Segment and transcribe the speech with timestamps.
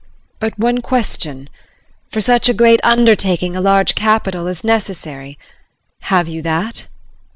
[0.39, 1.47] But one question.
[2.09, 5.37] For such a great undertaking a large capital is necessary,
[6.05, 6.87] have you that?